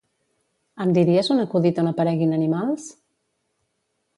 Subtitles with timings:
[0.85, 2.89] Em diries un acudit on apareguin animals?